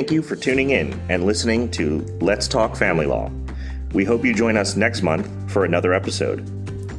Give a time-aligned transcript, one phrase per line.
[0.00, 3.30] thank you for tuning in and listening to Let's Talk Family Law.
[3.92, 6.40] We hope you join us next month for another episode.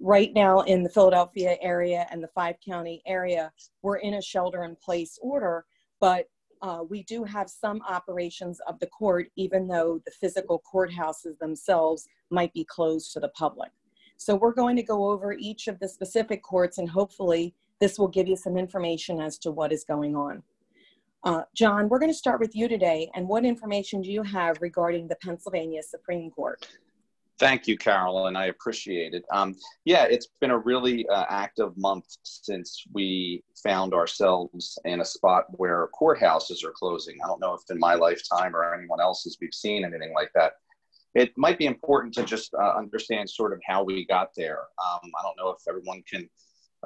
[0.00, 4.64] Right now, in the Philadelphia area and the five county area, we're in a shelter
[4.64, 5.66] in place order,
[6.00, 6.28] but
[6.62, 12.08] uh, we do have some operations of the court, even though the physical courthouses themselves
[12.30, 13.70] might be closed to the public.
[14.16, 18.06] So we're going to go over each of the specific courts and hopefully this will
[18.06, 20.44] give you some information as to what is going on.
[21.24, 23.10] Uh, John, we're going to start with you today.
[23.14, 26.66] And what information do you have regarding the Pennsylvania Supreme Court?
[27.42, 29.24] Thank you, Carol, and I appreciate it.
[29.32, 35.04] Um, yeah, it's been a really uh, active month since we found ourselves in a
[35.04, 37.16] spot where courthouses are closing.
[37.20, 40.52] I don't know if in my lifetime or anyone else's we've seen anything like that.
[41.16, 44.60] It might be important to just uh, understand sort of how we got there.
[44.78, 46.30] Um, I don't know if everyone can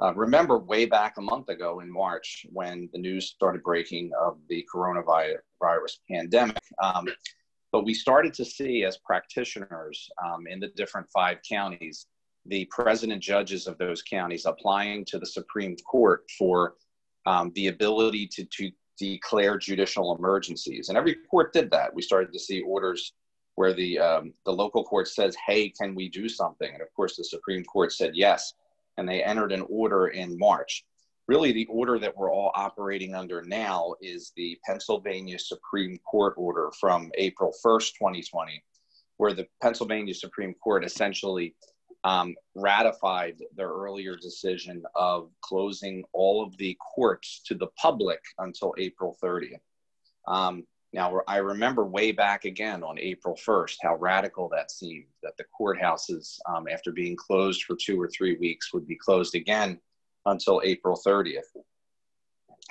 [0.01, 4.39] uh, remember way back a month ago in March when the news started breaking of
[4.49, 6.57] the coronavirus pandemic.
[6.81, 7.05] Um,
[7.77, 12.07] but we started to see as practitioners um, in the different five counties,
[12.47, 16.73] the president judges of those counties applying to the Supreme Court for
[17.27, 20.89] um, the ability to, to declare judicial emergencies.
[20.89, 21.93] And every court did that.
[21.93, 23.13] We started to see orders
[23.53, 26.73] where the, um, the local court says, hey, can we do something?
[26.73, 28.55] And of course, the Supreme Court said yes.
[28.97, 30.83] And they entered an order in March
[31.27, 36.71] really the order that we're all operating under now is the Pennsylvania Supreme Court order
[36.79, 38.63] from April 1st, 2020,
[39.17, 41.55] where the Pennsylvania Supreme Court essentially
[42.03, 48.73] um, ratified their earlier decision of closing all of the courts to the public until
[48.77, 49.59] April 30th.
[50.27, 55.35] Um, now, I remember way back again on April 1st how radical that seemed that
[55.37, 59.79] the courthouses, um, after being closed for two or three weeks, would be closed again
[60.27, 61.49] until April 30th.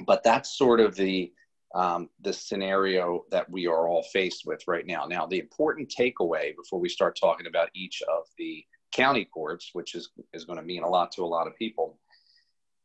[0.06, 1.32] But that's sort of the
[1.74, 5.04] um, the scenario that we are all faced with right now.
[5.04, 8.64] Now, the important takeaway before we start talking about each of the
[8.94, 11.98] county courts, which is, is going to mean a lot to a lot of people,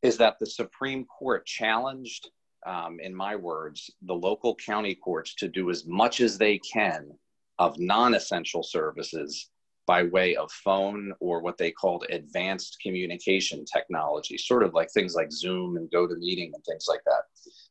[0.02, 2.28] is that the Supreme Court challenged,
[2.66, 7.12] um, in my words, the local county courts to do as much as they can
[7.60, 9.52] of non essential services
[9.92, 15.16] by way of phone or what they called advanced communication technology, sort of like things
[15.16, 17.24] like Zoom and GoToMeeting and things like that.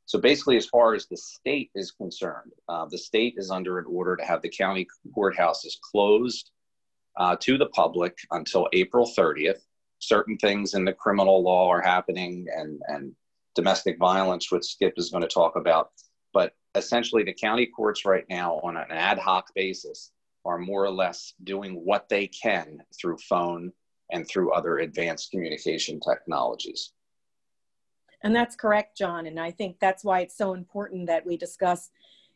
[0.05, 3.87] So basically, as far as the state is concerned, uh, the state is under an
[3.89, 4.87] order to have the county
[5.17, 6.51] courthouses closed
[7.17, 9.63] uh, to the public until April 30th.
[10.01, 13.13] Certain things in the criminal law are happening and, and
[13.55, 15.89] domestic violence, which Skip is going to talk about.
[16.35, 20.13] But essentially, the county courts right now, on an ad hoc basis,
[20.45, 23.73] are more or less doing what they can through phone
[24.11, 26.93] and through other advanced communication technologies.
[28.23, 29.27] And that's correct, John.
[29.27, 31.91] And I think that's why it's so important that we discuss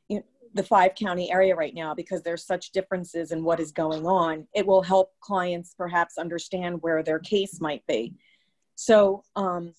[0.08, 3.72] you know, the five county area right now because there's such differences in what is
[3.72, 4.46] going on.
[4.54, 8.14] It will help clients perhaps understand where their case might be.
[8.76, 9.74] So um,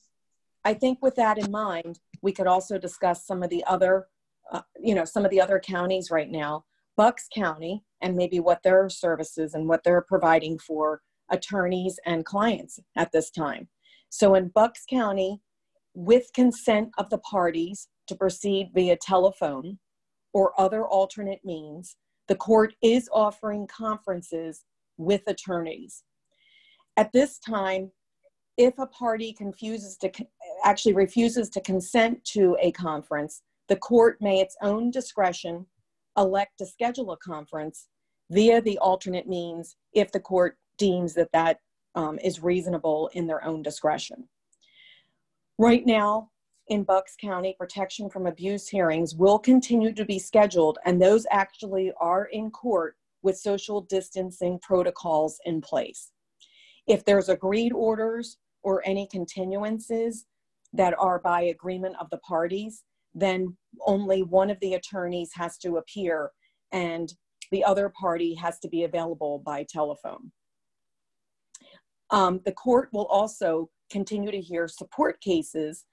[0.63, 4.07] I think with that in mind, we could also discuss some of the other,
[4.51, 6.65] uh, you know, some of the other counties right now.
[6.97, 11.01] Bucks County and maybe what their services and what they're providing for
[11.31, 13.67] attorneys and clients at this time.
[14.09, 15.41] So in Bucks County,
[15.93, 19.79] with consent of the parties to proceed via telephone
[20.33, 21.95] or other alternate means,
[22.27, 24.65] the court is offering conferences
[24.97, 26.03] with attorneys.
[26.97, 27.91] At this time,
[28.57, 30.11] if a party confuses to
[30.63, 35.65] actually refuses to consent to a conference, the court may its own discretion
[36.17, 37.87] elect to schedule a conference
[38.31, 41.59] via the alternate means if the court deems that that
[41.95, 44.27] um, is reasonable in their own discretion.
[45.57, 46.31] Right now,
[46.67, 51.91] in Bucks County, protection from abuse hearings will continue to be scheduled, and those actually
[51.99, 56.11] are in court with social distancing protocols in place.
[56.87, 60.25] If there's agreed orders or any continuances
[60.73, 62.83] that are by agreement of the parties,
[63.15, 63.55] then
[63.87, 66.31] only one of the attorneys has to appear
[66.71, 67.13] and
[67.51, 70.31] the other party has to be available by telephone.
[72.11, 75.85] Um, the court will also continue to hear support cases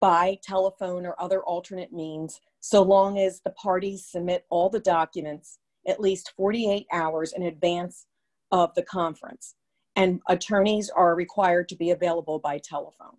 [0.00, 5.58] by telephone or other alternate means so long as the parties submit all the documents
[5.86, 8.06] at least 48 hours in advance
[8.50, 9.54] of the conference.
[9.96, 13.16] And attorneys are required to be available by telephone.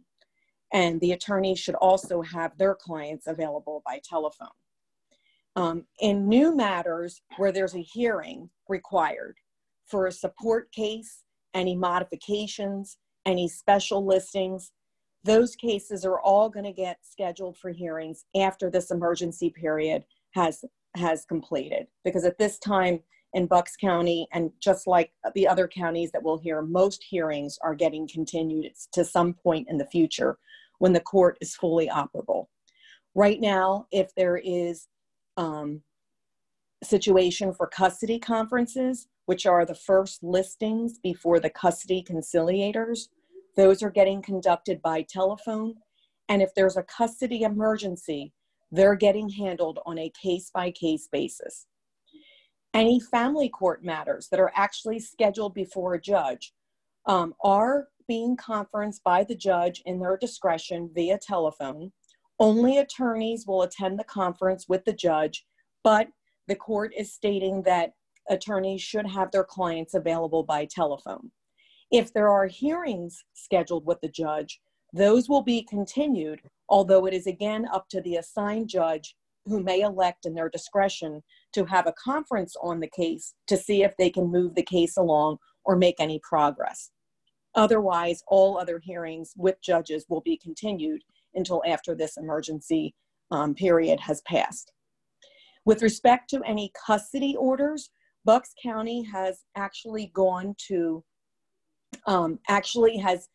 [0.73, 4.47] And the attorney should also have their clients available by telephone.
[5.55, 9.35] Um, in new matters where there's a hearing required
[9.85, 11.23] for a support case,
[11.53, 14.71] any modifications, any special listings,
[15.23, 20.65] those cases are all going to get scheduled for hearings after this emergency period has
[20.95, 22.99] has completed because at this time
[23.33, 27.73] in Bucks County and just like the other counties that we'll hear most hearings are
[27.73, 30.37] getting continued to some point in the future
[30.79, 32.45] when the court is fully operable
[33.15, 34.87] right now if there is
[35.37, 35.81] um,
[36.83, 43.07] situation for custody conferences which are the first listings before the custody conciliators
[43.55, 45.73] those are getting conducted by telephone
[46.29, 48.33] and if there's a custody emergency
[48.73, 51.67] they're getting handled on a case by case basis.
[52.73, 56.53] Any family court matters that are actually scheduled before a judge
[57.05, 61.91] um, are being conferenced by the judge in their discretion via telephone.
[62.39, 65.45] Only attorneys will attend the conference with the judge,
[65.83, 66.07] but
[66.47, 67.93] the court is stating that
[68.29, 71.31] attorneys should have their clients available by telephone.
[71.91, 74.59] If there are hearings scheduled with the judge,
[74.93, 76.41] those will be continued
[76.73, 79.15] although it is again up to the assigned judge
[79.45, 81.21] who may elect in their discretion
[81.53, 84.97] to have a conference on the case to see if they can move the case
[84.97, 86.89] along or make any progress.
[87.55, 91.03] Otherwise, all other hearings with judges will be continued
[91.35, 92.95] until after this emergency
[93.31, 94.71] um, period has passed.
[95.65, 97.89] With respect to any custody orders,
[98.25, 101.03] Bucks County has actually gone to,
[102.07, 103.29] um, actually has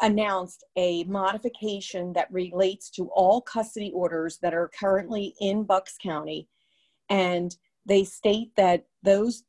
[0.00, 6.48] announced a modification that relates to all custody orders that are currently in Bucks County.
[7.08, 7.56] And
[7.86, 9.44] they state that those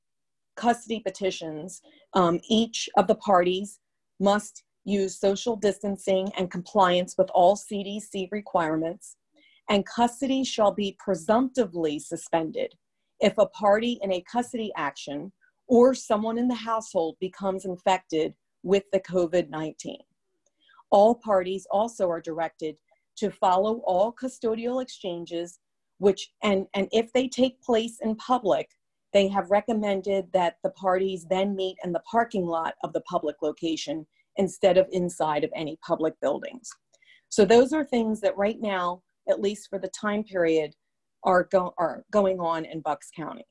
[0.55, 1.81] custody petitions,
[2.13, 3.79] um, each of the parties
[4.19, 9.17] must use social distancing and compliance with all CDC requirements,
[9.69, 12.73] and custody shall be presumptively suspended
[13.19, 15.31] if a party in a custody action
[15.67, 18.33] or someone in the household becomes infected
[18.63, 19.97] with the COVID 19.
[20.91, 22.75] All parties also are directed
[23.17, 25.59] to follow all custodial exchanges,
[25.97, 28.69] which, and, and if they take place in public,
[29.15, 33.37] they have recommended that the parties then meet in the parking lot of the public
[33.41, 36.69] location instead of inside of any public buildings.
[37.29, 40.75] So those are things that right now, at least for the time period,
[41.23, 43.45] are, go- are going on in Bucks County.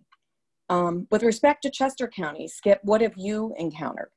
[0.68, 4.10] Um, with respect to Chester County, Skip, what have you encountered?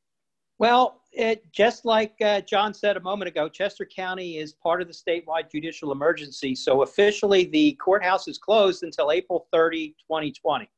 [0.59, 4.89] Well, it, just like uh, John said a moment ago, Chester County is part of
[4.89, 6.55] the statewide judicial emergency.
[6.55, 10.69] So officially, the courthouse is closed until April 30, 2020.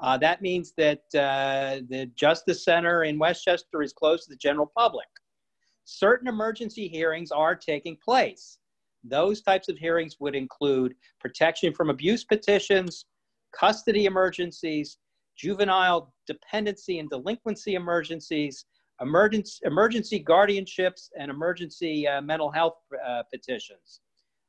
[0.00, 4.36] Uh, that means that uh, the Justice Center in West Chester is closed to the
[4.36, 5.08] general public.
[5.84, 8.58] Certain emergency hearings are taking place.
[9.02, 13.06] Those types of hearings would include protection from abuse petitions,
[13.52, 14.98] custody emergencies,
[15.36, 18.66] juvenile dependency and delinquency emergencies,
[19.00, 24.00] emergency, emergency guardianships and emergency uh, mental health uh, petitions.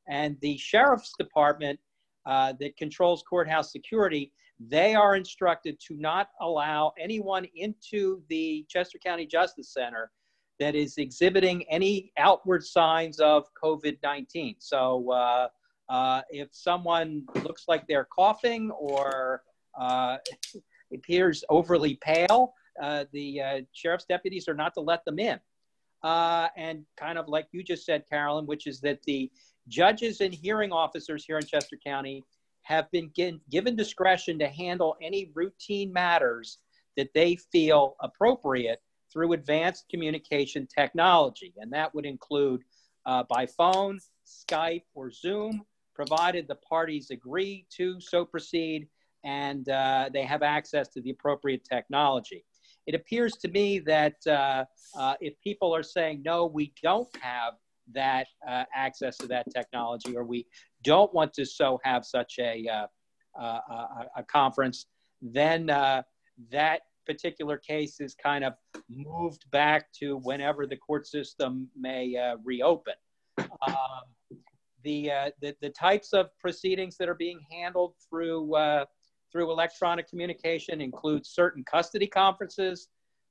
[0.08, 1.80] And the sheriff's department
[2.26, 8.98] uh, that controls courthouse security, they are instructed to not allow anyone into the Chester
[8.98, 10.12] County Justice Center
[10.60, 14.56] that is exhibiting any outward signs of COVID 19.
[14.60, 15.48] So uh,
[15.88, 19.44] uh, if someone looks like they're coughing or
[19.80, 20.18] uh,
[20.94, 25.40] appears overly pale, uh, the uh, sheriff's deputies are not to let them in.
[26.04, 29.32] Uh, and kind of like you just said, Carolyn, which is that the
[29.68, 32.24] judges and hearing officers here in Chester County
[32.70, 33.12] have been
[33.50, 36.60] given discretion to handle any routine matters
[36.96, 38.80] that they feel appropriate
[39.12, 41.54] through advanced communication technology.
[41.58, 42.64] And that would include
[43.06, 48.88] uh, by phone, Skype, or Zoom, provided the parties agree to so proceed
[49.26, 52.46] and uh, they have access to the appropriate technology
[52.90, 54.66] it appears to me that uh,
[54.98, 57.54] uh, if people are saying, no, we don't have
[57.94, 60.48] that uh, access to that technology, or we
[60.84, 62.88] don't want to so have such a, uh,
[63.40, 64.88] uh, a, a, conference,
[65.22, 66.02] then uh,
[66.52, 68.54] that particular case is kind of
[68.90, 72.94] moved back to whenever the court system may reopen.
[73.38, 74.04] Um,
[74.84, 78.56] the, the, the types of proceedings that are being handled through
[79.32, 82.90] through electronic communication include certain custody conferences,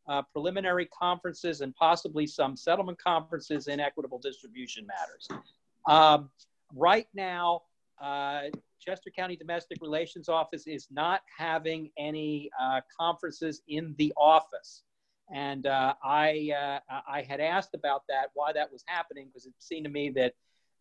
[0.08, 5.28] uh, preliminary conferences, and possibly some settlement conferences in equitable distribution matters.
[5.88, 6.30] Um,
[6.74, 7.62] right now,
[8.00, 8.42] uh,
[8.80, 14.84] Chester County Domestic Relations Office is not having any uh, conferences in the office.
[15.34, 19.52] And uh, I, uh, I had asked about that, why that was happening, because it
[19.58, 20.34] seemed to me that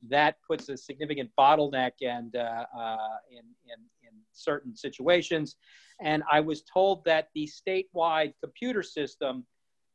[0.10, 2.98] that puts a significant bottleneck and uh, uh,
[3.32, 5.56] in, in, in certain situations.
[6.00, 9.46] And I was told that the statewide computer system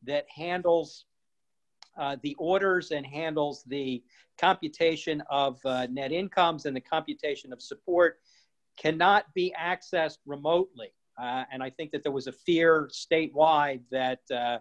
[0.05, 1.07] that handles
[1.99, 4.03] uh, the orders and handles the
[4.39, 8.21] computation of uh, net incomes and the computation of support
[8.77, 10.89] cannot be accessed remotely.
[11.21, 14.59] Uh, and I think that there was a fear statewide that uh,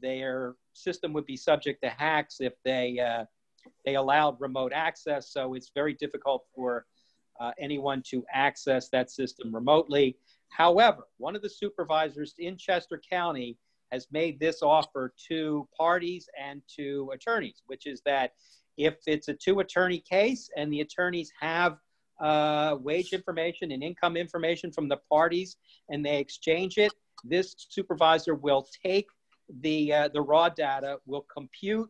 [0.00, 3.24] their system would be subject to hacks if they uh,
[3.84, 5.32] they allowed remote access.
[5.32, 6.86] So it's very difficult for
[7.58, 10.16] anyone to access that system remotely.
[10.48, 13.58] However, one of the supervisors in Chester County
[13.92, 18.32] has made this offer to parties and to attorneys, which is that
[18.76, 21.78] if it's a two attorney case and the attorneys have
[22.20, 25.56] uh, wage information and income information from the parties
[25.88, 26.92] and they exchange it,
[27.24, 29.06] this supervisor will take
[29.60, 31.88] the, uh, the raw data, will compute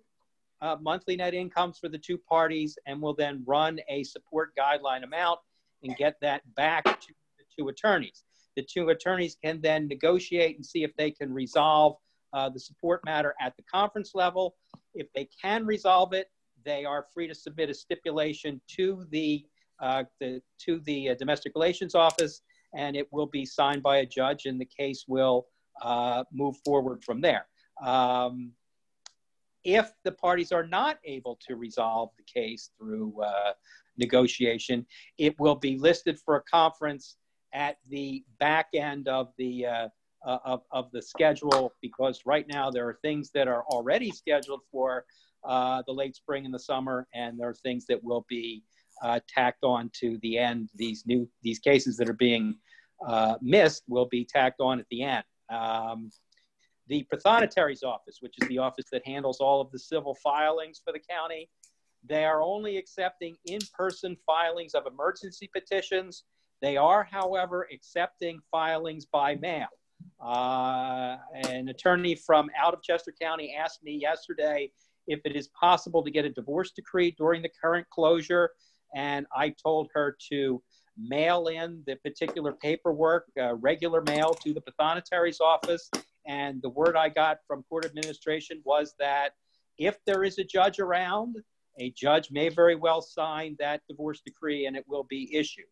[0.60, 5.04] uh, monthly net incomes for the two parties, and will then run a support guideline
[5.04, 5.38] amount
[5.82, 8.24] and get that back to the two attorneys.
[8.56, 11.96] The two attorneys can then negotiate and see if they can resolve
[12.32, 14.56] uh, the support matter at the conference level.
[14.94, 16.30] If they can resolve it,
[16.64, 19.46] they are free to submit a stipulation to the,
[19.80, 22.42] uh, the to the uh, domestic relations office,
[22.74, 25.46] and it will be signed by a judge, and the case will
[25.82, 27.46] uh, move forward from there.
[27.84, 28.52] Um,
[29.64, 33.52] if the parties are not able to resolve the case through uh,
[33.98, 34.86] negotiation,
[35.18, 37.16] it will be listed for a conference
[37.56, 39.88] at the back end of the uh,
[40.24, 44.60] uh, of, of the schedule because right now there are things that are already scheduled
[44.70, 45.04] for
[45.44, 48.62] uh, the late spring and the summer, and there are things that will be
[49.02, 50.68] uh, tacked on to the end.
[50.74, 52.56] These new these cases that are being
[53.06, 55.24] uh, missed will be tacked on at the end.
[55.48, 56.10] Um,
[56.88, 60.92] the Prothonotary's office, which is the office that handles all of the civil filings for
[60.92, 61.48] the county,
[62.04, 66.24] they are only accepting in person filings of emergency petitions.
[66.66, 69.68] They are, however, accepting filings by mail.
[70.20, 74.72] Uh, an attorney from out of Chester County asked me yesterday
[75.06, 78.50] if it is possible to get a divorce decree during the current closure.
[78.96, 80.60] And I told her to
[80.98, 85.88] mail in the particular paperwork, uh, regular mail to the Prothonotary's office,
[86.26, 89.34] and the word I got from court administration was that
[89.78, 91.36] if there is a judge around,
[91.78, 95.66] a judge may very well sign that divorce decree and it will be issued.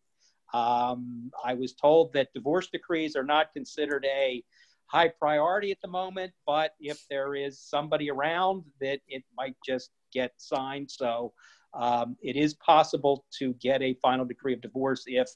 [0.55, 4.41] Um, I was told that divorce decrees are not considered a
[4.85, 9.89] high priority at the moment, but if there is somebody around, that it might just
[10.13, 10.89] get signed.
[10.89, 11.33] So
[11.73, 15.27] um, it is possible to get a final decree of divorce if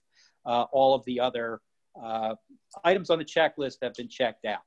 [0.46, 1.60] uh, all of the other
[2.02, 2.36] uh,
[2.86, 4.62] items on the checklist have been checked out.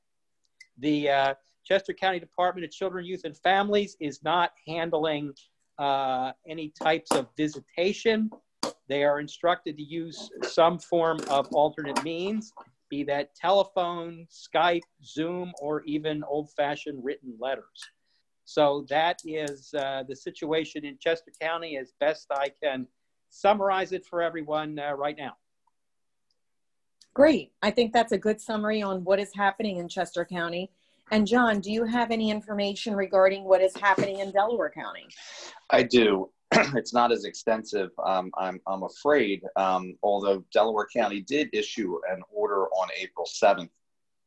[0.77, 1.33] The uh,
[1.65, 5.33] Chester County Department of Children, Youth, and Families is not handling
[5.79, 8.29] uh, any types of visitation.
[8.89, 12.53] They are instructed to use some form of alternate means,
[12.89, 17.89] be that telephone, Skype, Zoom, or even old fashioned written letters.
[18.45, 22.87] So that is uh, the situation in Chester County as best I can
[23.29, 25.33] summarize it for everyone uh, right now.
[27.13, 27.51] Great.
[27.61, 30.71] I think that's a good summary on what is happening in Chester County.
[31.11, 35.05] And John, do you have any information regarding what is happening in Delaware County?
[35.69, 36.29] I do.
[36.75, 37.91] it's not as extensive.
[38.03, 43.69] Um, I'm, I'm afraid, um, although Delaware County did issue an order on April 7th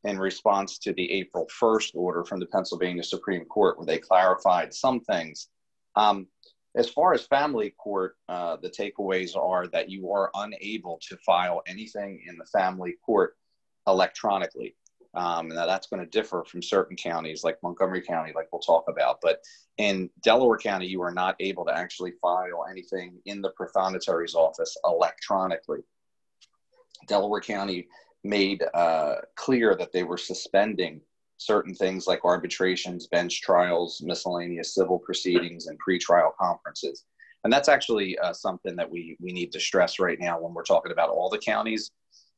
[0.05, 4.73] in response to the April 1st order from the Pennsylvania Supreme Court, where they clarified
[4.73, 5.49] some things.
[5.97, 6.29] Um,
[6.77, 11.63] as far as family court, uh, the takeaways are that you are unable to file
[11.67, 13.37] anything in the family court
[13.87, 14.77] electronically.
[15.17, 18.85] Um, and that's going to differ from certain counties like Montgomery County, like we'll talk
[18.89, 19.19] about.
[19.23, 19.43] But
[19.79, 24.77] in Delaware County, you are not able to actually file anything in the Prothonotary's office
[24.85, 25.81] electronically.
[27.09, 27.89] Delaware County
[28.25, 31.01] made uh, clear that they were suspending
[31.39, 37.05] certain things like arbitrations, bench trials, miscellaneous civil proceedings, and pretrial conferences.
[37.45, 40.65] And that's actually uh, something that we, we need to stress right now when we're
[40.65, 41.93] talking about all the counties,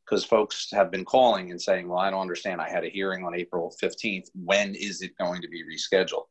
[0.08, 2.60] because folks have been calling and saying, well, I don't understand.
[2.60, 4.28] I had a hearing on April 15th.
[4.34, 6.24] When is it going to be rescheduled?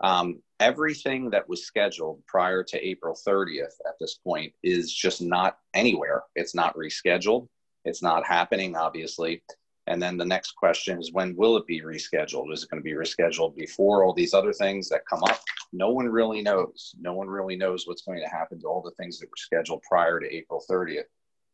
[0.00, 5.58] Um, everything that was scheduled prior to April 30th at this point is just not
[5.74, 6.22] anywhere.
[6.36, 7.48] It's not rescheduled.
[7.84, 9.42] It's not happening, obviously.
[9.88, 12.52] And then the next question is when will it be rescheduled?
[12.52, 15.40] Is it going to be rescheduled before all these other things that come up?
[15.72, 16.94] No one really knows.
[17.00, 19.82] No one really knows what's going to happen to all the things that were scheduled
[19.82, 21.04] prior to April 30th,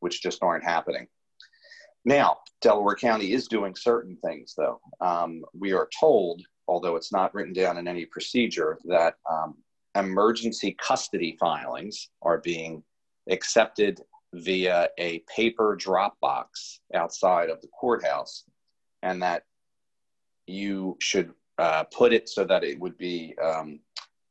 [0.01, 1.07] which just aren't happening.
[2.05, 4.81] Now, Delaware County is doing certain things, though.
[5.01, 9.57] Um, we are told, although it's not written down in any procedure, that um,
[9.97, 12.83] emergency custody filings are being
[13.31, 14.01] accepted
[14.35, 18.45] via a paper drop box outside of the courthouse,
[19.03, 19.45] and that
[20.47, 23.81] you should uh, put it so that it would be um,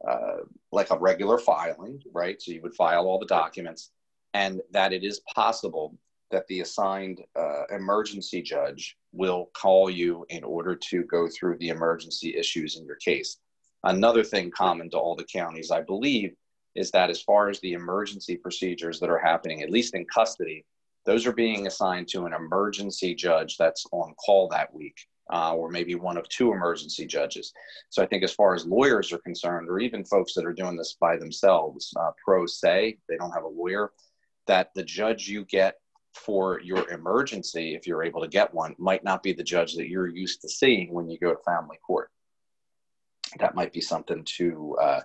[0.07, 0.37] uh,
[0.71, 2.39] like a regular filing, right?
[2.41, 3.91] So you would file all the documents,
[4.33, 5.97] and that it is possible
[6.33, 11.69] that the assigned uh, emergency judge will call you in order to go through the
[11.69, 13.37] emergency issues in your case.
[13.83, 16.33] Another thing common to all the counties, I believe,
[16.75, 20.65] is that as far as the emergency procedures that are happening, at least in custody,
[21.05, 24.97] those are being assigned to an emergency judge that's on call that week,
[25.31, 27.53] uh, or maybe one of two emergency judges.
[27.89, 30.77] So I think as far as lawyers are concerned, or even folks that are doing
[30.77, 33.91] this by themselves, uh, pro se, they don't have a lawyer,
[34.47, 35.75] that the judge you get
[36.13, 39.89] for your emergency, if you're able to get one, might not be the judge that
[39.89, 42.09] you're used to seeing when you go to family court.
[43.39, 45.01] That might be something to uh,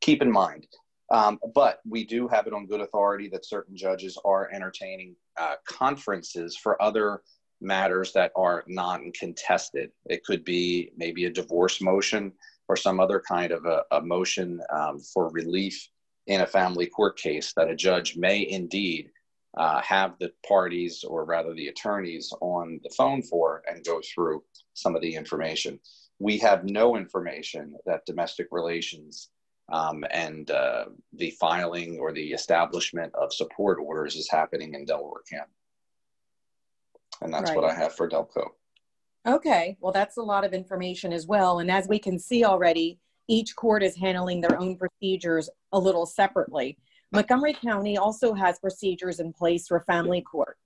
[0.00, 0.66] keep in mind.
[1.10, 5.56] Um, but we do have it on good authority that certain judges are entertaining uh,
[5.66, 7.22] conferences for other
[7.60, 9.90] matters that are non contested.
[10.06, 12.32] It could be maybe a divorce motion
[12.68, 15.88] or some other kind of a, a motion um, for relief
[16.26, 19.10] in a family court case that a judge may indeed
[19.56, 24.42] uh, have the parties or rather the attorneys on the phone for and go through
[24.74, 25.78] some of the information.
[26.18, 29.28] We have no information that domestic relations
[29.70, 35.22] um, and uh, the filing or the establishment of support orders is happening in Delaware
[35.30, 35.52] County.
[37.20, 37.60] And that's right.
[37.60, 38.48] what I have for Delco.
[39.26, 41.60] Okay, well, that's a lot of information as well.
[41.60, 46.06] And as we can see already, each court is handling their own procedures a little
[46.06, 46.76] separately.
[47.12, 50.56] Montgomery County also has procedures in place for family court.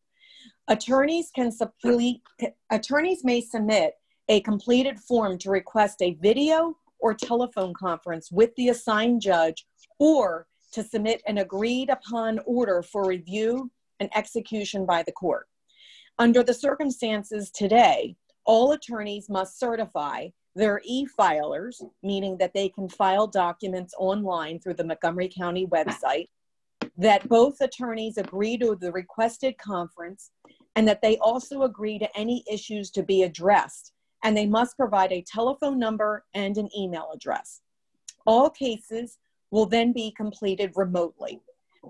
[0.68, 2.22] Attorneys can complete,
[2.70, 3.94] attorneys may submit
[4.28, 9.66] a completed form to request a video or telephone conference with the assigned judge
[9.98, 15.46] or to submit an agreed upon order for review and execution by the court.
[16.18, 23.26] Under the circumstances today, all attorneys must certify their e-filers, meaning that they can file
[23.26, 26.28] documents online through the Montgomery County website,
[26.96, 30.30] that both attorneys agree to the requested conference,
[30.74, 33.92] and that they also agree to any issues to be addressed,
[34.24, 37.60] and they must provide a telephone number and an email address.
[38.26, 39.18] All cases
[39.50, 41.40] will then be completed remotely.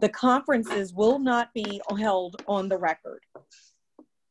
[0.01, 3.21] The conferences will not be held on the record.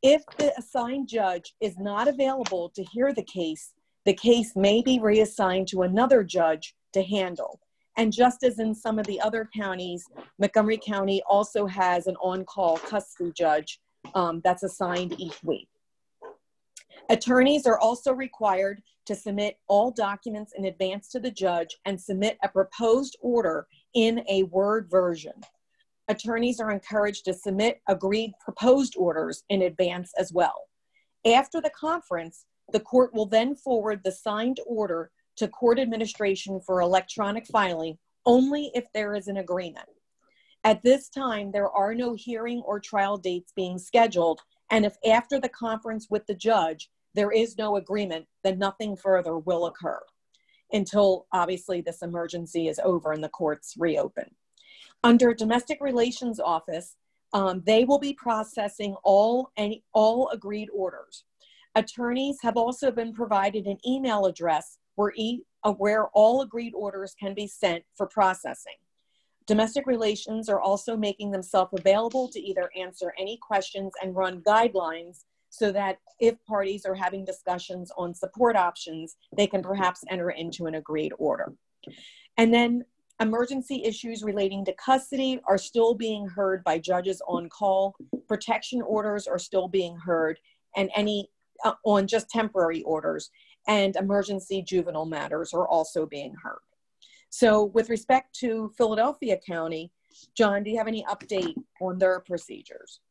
[0.04, 3.71] If the assigned judge is not available to hear the case,
[4.06, 7.60] the case may be reassigned to another judge to handle.
[7.98, 10.06] And just as in some of the other counties,
[10.38, 13.80] Montgomery County also has an on call custody judge
[14.13, 15.70] um, that's assigned each week.
[17.10, 22.38] Attorneys are also required to submit all documents in advance to the judge and submit
[22.44, 25.34] a proposed order in a Word version.
[26.08, 30.68] Attorneys are encouraged to submit agreed proposed orders in advance as well.
[31.26, 36.82] After the conference, the court will then forward the signed order to court administration for
[36.82, 39.88] electronic filing only if there is an agreement.
[40.63, 45.39] At this time, there are no hearing or trial dates being scheduled, and if after
[45.39, 50.01] the conference with the judge there is no agreement, then nothing further will occur
[50.73, 54.25] until obviously this emergency is over and the courts reopen.
[55.04, 56.97] Under Domestic Relations Office,
[57.34, 61.23] um, they will be processing all any all agreed orders.
[61.76, 67.16] Attorneys have also been provided an email address where, e- uh, where all agreed orders
[67.20, 68.76] can be sent for processing.
[69.46, 75.26] Domestic relations are also making themselves available to either answer any questions and run guidelines
[75.50, 80.66] so that if parties are having discussions on support options, they can perhaps enter into
[80.66, 81.54] an agreed order.
[82.38, 82.84] And then
[83.22, 87.96] emergency issues relating to custody are still being heard by judges on call.
[88.28, 90.40] Protection orders are still being heard,
[90.76, 91.30] and any
[91.63, 93.30] uh, on just temporary orders
[93.68, 96.60] and emergency juvenile matters are also being heard.
[97.30, 99.91] So, with respect to Philadelphia County,
[100.38, 103.02] John, do you have any update on their procedures?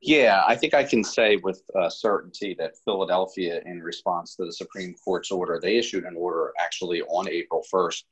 [0.00, 4.52] Yeah, I think I can say with uh, certainty that Philadelphia, in response to the
[4.52, 8.02] Supreme Court's order, they issued an order actually on April 1st,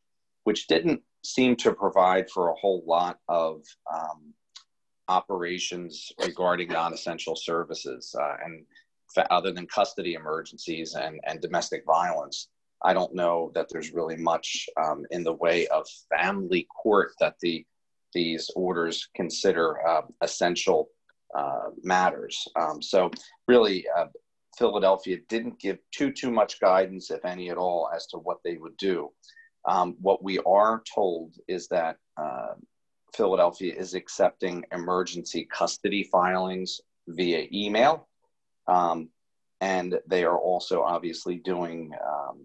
[0.45, 3.62] which didn't seem to provide for a whole lot of
[3.93, 4.33] um,
[5.09, 8.64] operations regarding non-essential services uh, and
[9.31, 12.49] other than custody emergencies and, and domestic violence
[12.83, 17.35] i don't know that there's really much um, in the way of family court that
[17.40, 17.64] the
[18.12, 20.88] these orders consider uh, essential
[21.37, 23.11] uh, matters um, so
[23.49, 24.07] really uh,
[24.59, 28.57] philadelphia didn't give too too much guidance if any at all as to what they
[28.57, 29.11] would do
[29.68, 32.55] um, what we are told is that uh,
[33.14, 38.09] Philadelphia is accepting emergency custody filings via email.
[38.70, 39.09] Um,
[39.61, 42.40] and they are also obviously doing um,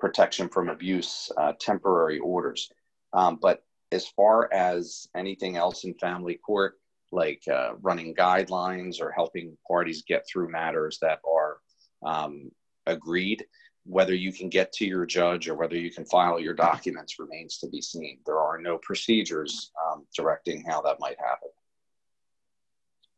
[0.00, 2.68] protection from abuse uh, temporary orders.
[3.12, 3.62] Um, but
[3.92, 6.78] as far as anything else in family court,
[7.12, 11.58] like uh, running guidelines or helping parties get through matters that are
[12.04, 12.50] um,
[12.86, 13.44] agreed,
[13.84, 17.58] whether you can get to your judge or whether you can file your documents remains
[17.58, 18.18] to be seen.
[18.24, 21.50] There are no procedures um, directing how that might happen.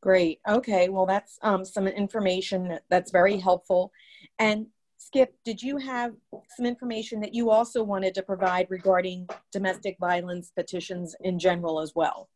[0.04, 0.38] Great.
[0.46, 0.90] Okay.
[0.90, 3.90] Well, that's um, some information that's very helpful.
[4.38, 4.66] And
[4.98, 6.12] Skip, did you have
[6.54, 11.94] some information that you also wanted to provide regarding domestic violence petitions in general as
[11.94, 12.28] well?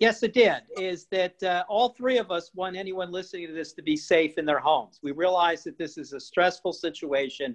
[0.00, 0.62] Yes, it did.
[0.76, 4.36] Is that uh, all three of us want anyone listening to this to be safe
[4.36, 4.98] in their homes?
[5.00, 7.54] We realize that this is a stressful situation,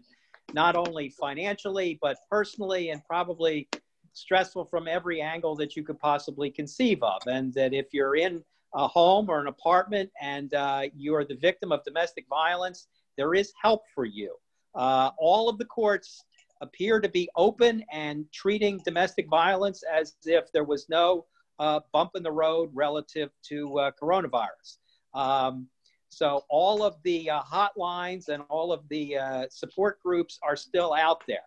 [0.54, 3.68] not only financially, but personally, and probably
[4.14, 7.22] stressful from every angle that you could possibly conceive of.
[7.28, 8.42] And that if you're in
[8.74, 13.34] a home or an apartment and uh, you are the victim of domestic violence, there
[13.34, 14.36] is help for you.
[14.76, 16.24] Uh, all of the courts
[16.62, 21.26] appear to be open and treating domestic violence as if there was no
[21.58, 24.78] uh, bump in the road relative to uh, coronavirus.
[25.14, 25.68] Um,
[26.10, 30.94] so all of the uh, hotlines and all of the uh, support groups are still
[30.94, 31.40] out there.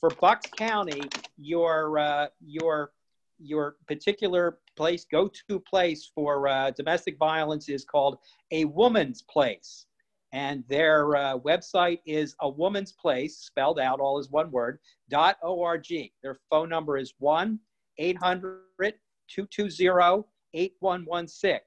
[0.00, 1.02] For Bucks County,
[1.36, 2.92] your your
[3.38, 8.18] your particular place, go-to place for uh, domestic violence is called
[8.50, 9.86] a woman's place.
[10.32, 15.86] And their website is a woman's place, spelled out all as one word, dot org.
[16.22, 17.58] Their phone number is 1
[17.96, 18.94] 800
[19.28, 20.24] 220
[20.54, 21.60] 8116.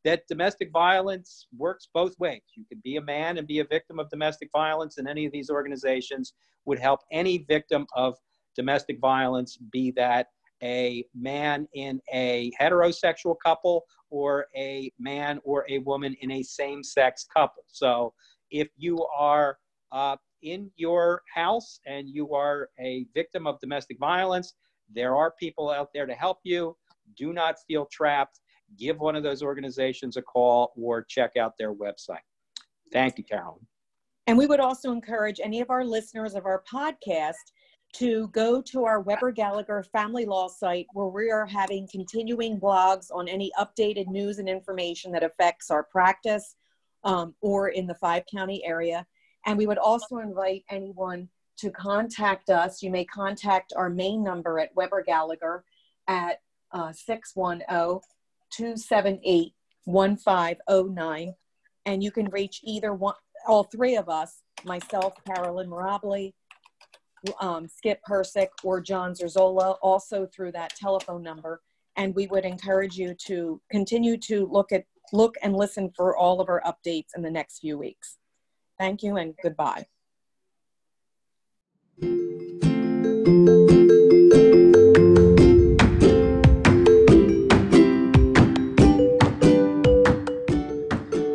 [0.04, 2.40] that domestic violence works both ways.
[2.56, 5.32] You can be a man and be a victim of domestic violence, and any of
[5.32, 6.32] these organizations
[6.64, 8.16] would help any victim of
[8.56, 10.28] domestic violence, be that
[10.62, 16.82] a man in a heterosexual couple or a man or a woman in a same
[16.82, 17.64] sex couple.
[17.66, 18.14] So
[18.50, 19.58] if you are
[19.92, 24.54] uh, in your house and you are a victim of domestic violence,
[24.92, 26.76] there are people out there to help you.
[27.16, 28.40] Do not feel trapped.
[28.78, 32.18] Give one of those organizations a call or check out their website.
[32.92, 33.66] Thank you, Carolyn.
[34.26, 37.34] And we would also encourage any of our listeners of our podcast
[37.94, 43.06] to go to our Weber Gallagher Family Law site where we are having continuing blogs
[43.12, 46.54] on any updated news and information that affects our practice
[47.02, 49.04] um, or in the five county area.
[49.46, 52.82] And we would also invite anyone to contact us.
[52.82, 55.64] You may contact our main number at Weber Gallagher
[56.08, 56.40] at
[56.72, 58.00] uh, 610
[58.50, 59.52] 278
[59.84, 61.34] 1509.
[61.86, 63.14] And you can reach either one,
[63.46, 66.32] all three of us, myself, Carolyn Mirabili,
[67.40, 71.60] um, Skip Persick or John Zerzola also through that telephone number.
[71.96, 76.40] And we would encourage you to continue to look at look and listen for all
[76.40, 78.16] of our updates in the next few weeks.
[78.80, 79.84] Thank you and goodbye.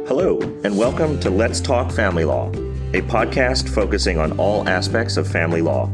[0.08, 5.28] Hello and welcome to Let's Talk Family Law, a podcast focusing on all aspects of
[5.28, 5.86] family law.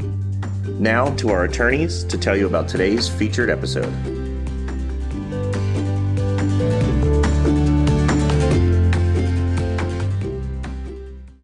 [0.79, 4.20] Now to our attorneys to tell you about today's featured episode.